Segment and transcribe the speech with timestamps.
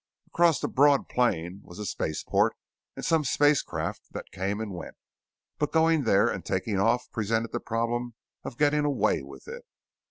[0.29, 2.55] Across the broad plain was a spaceport
[2.95, 4.95] and some spacecraft that came and went,
[5.59, 9.63] but going there and taking off presented the problem of getting away with it.